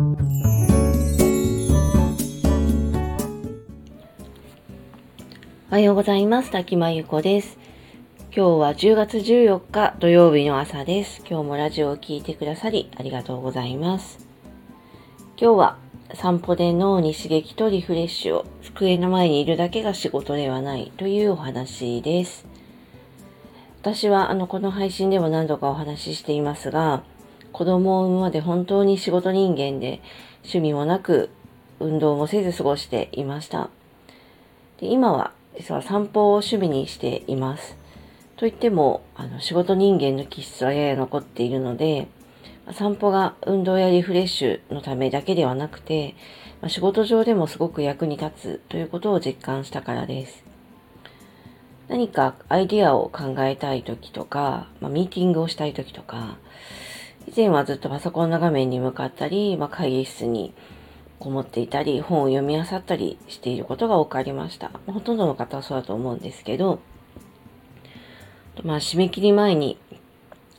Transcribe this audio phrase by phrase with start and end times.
[0.00, 0.02] お
[5.72, 6.50] はようございます。
[6.50, 7.58] 滝間由子です。
[8.34, 11.22] 今日は10月14日土曜日の朝です。
[11.28, 14.26] 今日もラジオを聴いてくださりありがとうございます。
[15.38, 15.76] 今日は
[16.14, 22.46] 散歩で脳に刺激とリフレッシュを机の前にいるだけが仕事ではないというお話です。
[23.82, 27.04] 私はあのこの配信でも何度かお話ししていますが、
[27.52, 30.00] 子供を産むまで本当に仕事人間で
[30.42, 31.30] 趣味もなく
[31.78, 33.70] 運動もせず過ごしていました。
[34.80, 37.76] で今は実は散歩を趣味にしています。
[38.36, 42.08] といっても、あの仕事人間の気質はやや残っているので、
[42.72, 46.14] 散歩が運動やリフレッシュのためだけではなくて、
[46.62, 50.42] ま仕事上でもすごく役に立つということを実感したからです。
[51.88, 56.38] 何かアイディアを考えたい時とか、まあ、ミーティングをしたい時とか、
[57.26, 60.52] 以前はずっとパソコンの画面に向かったり、まあ、会議室に
[61.18, 64.70] こもっていたり、本を読み漁ったりしていることが多くありました。
[64.86, 66.80] ほとんどの方はそうだと思うんですけど、
[68.64, 69.78] まあ、締め切り前に、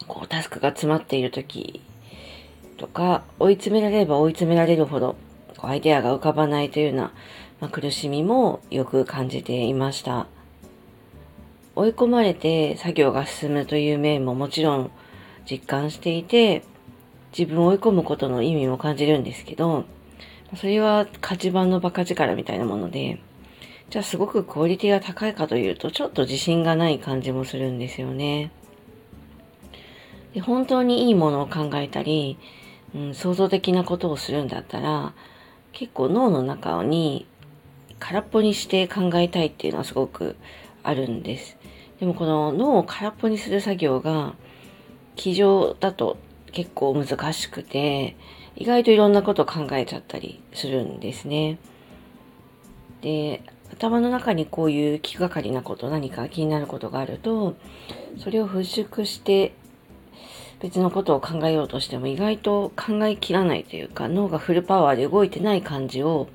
[0.07, 1.81] こう、タスクが詰まっている時
[2.77, 5.15] とか、追い詰められれば追い詰められるほど、
[5.57, 7.11] こうアイデアが浮かばないというような、
[7.59, 10.27] まあ、苦しみもよく感じていました。
[11.75, 14.91] 追い込まれて作業が進むという面ももちろん
[15.49, 16.63] 実感していて、
[17.37, 19.85] 自分を追い込むことの意味も感じるんですけど、
[20.55, 23.21] それは価値版のバカ力みたいなもので、
[23.89, 28.51] じゃあすごくクオリティが高いかというと、ちょっと自信がない感じもするんですよね。
[30.33, 32.37] で本当にいいものを考えたり、
[32.95, 35.13] うん、創造的なことをするんだったら、
[35.73, 37.25] 結構脳の中に
[37.99, 40.35] 空っぽにして考えたいっていうのはすごく
[40.83, 41.57] あるんです。
[41.99, 44.35] でもこの脳を空っぽにする作業が、
[45.21, 46.17] 机上だと
[46.51, 48.15] 結構難しくて、
[48.55, 51.59] 意外といろんなことを考えちゃったりするんですね。
[53.01, 57.55] で、頭の中にこういう気がかりなこと、何か気になることがあると、
[58.17, 59.53] それを払拭して
[60.59, 66.27] 別のことを考えようとしても意外と考えきらないというか、脳がフルパワーで動いてない感じを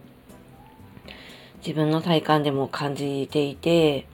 [1.58, 4.06] 自分の体感でも感じていて、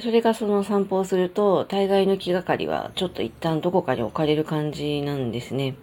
[0.00, 5.76] それがその散歩をすると、大概の気がかりはちょっと一旦どこかに置かれる感じなんですね。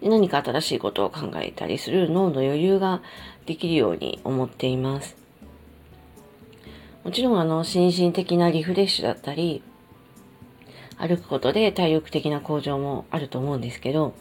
[0.00, 3.02] 何か新しいことを考えたりする脳の余裕が
[3.46, 5.16] できるように思っています。
[7.04, 9.62] もちろんあの心身的なリフレッシュだったり、
[10.98, 14.14] 歩くことで体力的な向上もあると思うんですけど、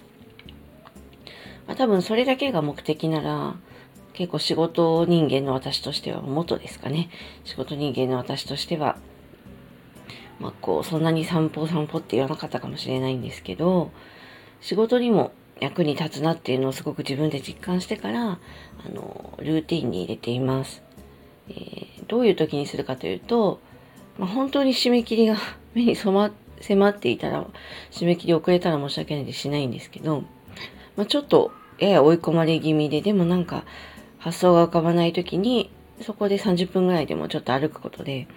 [1.67, 3.55] まあ、多分それだけが目的なら、
[4.13, 7.09] 結構仕事人間の私としては、元ですかね。
[7.43, 8.97] 仕事人間の私としては、
[10.39, 13.91] まあこう、そんなに散歩散歩って言わなかったかもしれないんですけど、
[14.59, 18.39] 仕事にも役に立つなっていうのをすごく自分で実感してから、あ
[18.89, 20.83] の、ルーティンに入れています。
[21.49, 23.59] えー、どういう時にするかというと、
[24.17, 25.37] まあ、本当に締め切りが
[25.73, 27.45] 目に染ま、迫っていたら、
[27.91, 30.23] 締め切り遅れたら申し訳ないでしないんですけど、
[30.95, 33.63] まあ、ちょっとやや追い込まれ気味で、でもなんか
[34.21, 35.71] 発想が浮かばない時に、
[36.01, 38.27] そこで30分ぐらいでもちょっと歩くことで、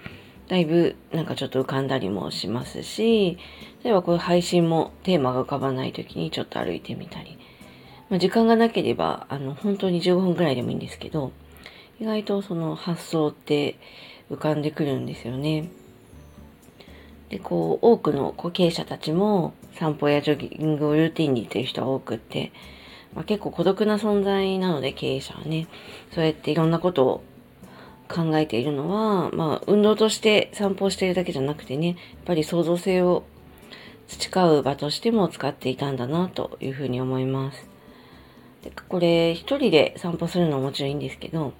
[0.47, 3.37] だいぶなんかちょっと浮かんだりもしますし、
[3.83, 7.37] 例えばこういう配信もテーマが浮かばない時にちょっと歩いてみたり、
[8.09, 11.31] まあ、時間がなければ、あの、本当に15分ぐらいでもいいんですけど、
[11.99, 13.75] 意外とその発想って
[14.31, 15.69] 浮かんでくるんですよね。
[17.29, 22.51] で、こう、多くの後継者たちも散歩やジョギングをルーティンに行ってる人は多くって、
[23.15, 25.67] まあ、結構孤独な存在なので経営者はね、
[26.13, 27.23] そうやっていろんなことを
[28.07, 33.23] 考えているのは、まあ、運動として散歩しているだけじゃなくてね、やっぱり創造性を
[34.07, 37.67] 培う場としても使っていたんだなというふうに思います。
[38.63, 41.53] でこれ、一人で散歩するのももちろんいいんですけど、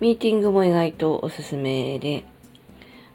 [0.00, 2.24] ミーティングも意外とおすすめで、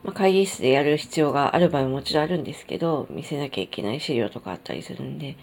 [0.04, 5.38] まあ、会議室でやる必要がある場合ももちろんあるんですけど、見せなきゃいけない資料とかあったりするんで、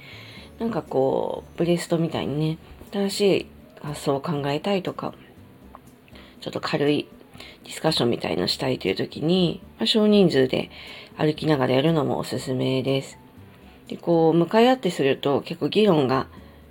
[0.59, 2.59] なんかこう、ブレストみたいにね、
[2.93, 3.47] 新しい
[3.81, 5.15] 発想を考えたいとか、
[6.41, 7.09] ちょっと軽い
[7.65, 10.71] ディスカッションみたいなしたいという時に、まあ、少人数で
[11.16, 13.19] 歩きながらやるのもおすすめです。
[13.87, 16.27] で、こう、向かい合ってすると結構議論が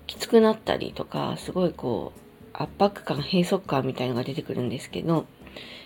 [0.06, 2.20] きつくなったりとか、すごいこう、
[2.54, 5.26] 圧迫感、閉塞感みたいのが出てくるんですけど、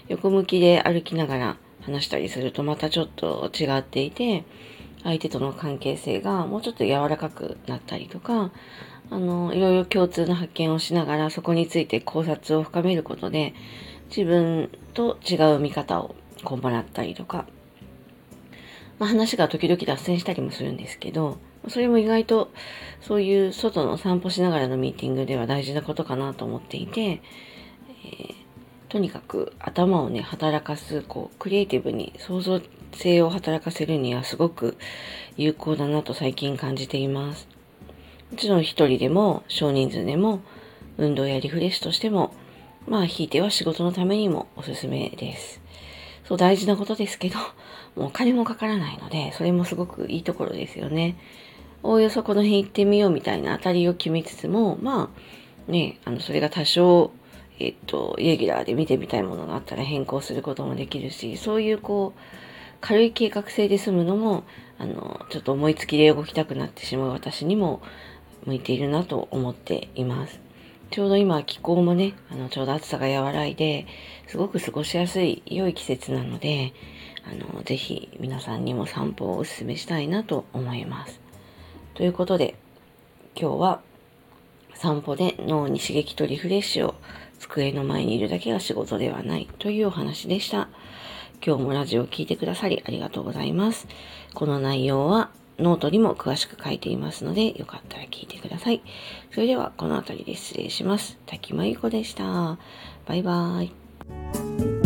[0.07, 4.44] 横向きで歩きながら話したりするとまたちょっと違っていて、
[5.03, 8.51] 相手との関係性がもうちょっと柔らかくなったりとか、
[9.09, 13.53] あの、いろいろ共通の発見をしながらそこについて考察を深めることで、
[14.09, 17.45] 自分と違う見方をこうもらったりとか、
[19.00, 22.51] まあ、話が時々脱線したりもするんですけど、それも意外と
[23.01, 28.40] そういう外の散歩しながらのミーティングでは大事なことかなと思っていて、えー、
[28.91, 32.59] とにかく頭をね、働かす、こう、クリエイティブに創造
[32.91, 34.77] 性を働かせるにはすごく
[35.38, 37.47] 有効だなと最近感じています。
[38.31, 40.41] もちろん一人でも少人数でも
[40.97, 42.33] 運動やリフレッシュとしても、
[42.85, 45.61] まあ、ひいては仕事のためにもおすすめです。
[46.25, 47.37] そう、大事なことですけど、
[47.95, 51.15] もうお金もかからないので、それもすごくいいところですよね。
[51.81, 55.09] おおよそこの辺行ってみようみたいな当たりを決めつつも、ま
[55.69, 57.11] あ、ね、あの、それが多少、
[57.61, 62.19] えっと、イレギュラーで見てみたいものがあったら変更することもできるし、そういうこう、
[62.81, 64.43] 軽い計画性で済むのも、
[64.79, 67.81] あの、ちょっと思いつきで動きたくなってしまう私にも
[68.45, 70.39] 向いているなと思っています。
[70.89, 73.85] ちょうど今気候もね、あの、ちょうど暑さが和らいで、
[74.27, 76.73] すごく過ごしやすい良い季節なので、
[77.23, 81.21] あの、ぜひ皆さんにも散歩をお勧めしたいなと思います。
[81.93, 82.55] ということで、
[83.39, 83.81] 今日は
[84.81, 86.95] 散歩で脳に刺激とリフレッシュを
[87.38, 90.69] 机の前にいるだけが仕事ではないというお話でした。
[91.45, 93.88] 今日もラジオを聴いてくださりありがとうございます。
[94.33, 95.30] この内容は
[95.60, 98.81] ノートにも詳しく書いていますので、よかったら聞いてください。
[99.31, 101.19] それではこの辺りで失礼します。
[101.28, 102.57] 滝真由子でした。
[103.06, 104.81] バイバーイ。